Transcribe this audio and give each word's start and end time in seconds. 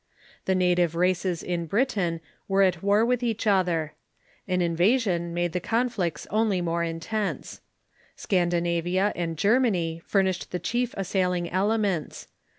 The 0.45 0.55
native 0.55 0.95
races 0.95 1.43
in 1.43 1.67
Britain 1.67 2.21
were 2.47 2.63
at 2.63 2.81
war 2.81 3.05
with 3.05 3.21
each 3.21 3.45
other. 3.45 3.93
An 4.47 4.59
invasion 4.59 5.31
made 5.31 5.51
the 5.53 5.59
conflicts 5.59 6.25
only 6.31 6.59
more 6.59 6.83
intense. 6.83 7.61
Scandinavia 8.15 9.13
and 9.15 9.37
Germany 9.37 10.01
furnished 10.07 10.49
the 10.49 10.57
chief 10.57 10.95
assail 10.97 11.33
ing 11.33 11.51
elements. 11.51 12.29